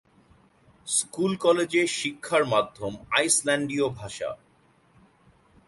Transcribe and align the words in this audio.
School 0.87 1.31
কলেজে 1.35 1.83
শিক্ষার 1.99 2.43
মাধ্যম 2.45 2.93
আইসল্যান্ডীয় 3.11 3.87
ভাষা। 3.89 4.29